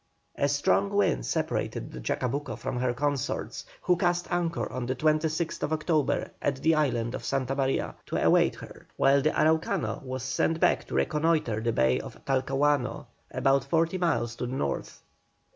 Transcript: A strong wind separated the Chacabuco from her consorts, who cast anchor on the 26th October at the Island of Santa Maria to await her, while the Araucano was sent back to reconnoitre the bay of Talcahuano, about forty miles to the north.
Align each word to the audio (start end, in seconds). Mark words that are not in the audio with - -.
A 0.35 0.47
strong 0.49 0.89
wind 0.89 1.27
separated 1.27 1.91
the 1.91 1.99
Chacabuco 2.01 2.55
from 2.57 2.77
her 2.79 2.91
consorts, 2.91 3.65
who 3.83 3.97
cast 3.97 4.27
anchor 4.31 4.67
on 4.71 4.87
the 4.87 4.95
26th 4.95 5.71
October 5.71 6.31
at 6.41 6.55
the 6.55 6.73
Island 6.73 7.13
of 7.13 7.23
Santa 7.23 7.53
Maria 7.53 7.93
to 8.07 8.17
await 8.17 8.55
her, 8.55 8.87
while 8.97 9.21
the 9.21 9.29
Araucano 9.39 10.01
was 10.03 10.23
sent 10.23 10.59
back 10.59 10.85
to 10.87 10.95
reconnoitre 10.95 11.61
the 11.61 11.71
bay 11.71 11.99
of 11.99 12.17
Talcahuano, 12.25 13.05
about 13.29 13.63
forty 13.63 13.99
miles 13.99 14.35
to 14.37 14.47
the 14.47 14.55
north. 14.55 15.03